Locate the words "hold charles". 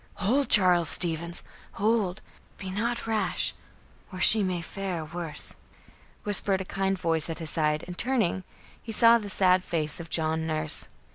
0.15-0.89